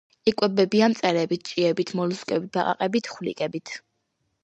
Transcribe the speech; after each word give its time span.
იკვებებიან 0.29 0.95
მწერებით, 0.95 1.45
ჭიებით, 1.51 1.95
მოლუსკებით, 2.01 2.53
ბაყაყებით, 2.59 3.15
ხვლიკებით. 3.17 3.81